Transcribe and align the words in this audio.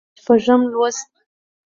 شپږم 0.21 0.61
لوست 0.71 1.09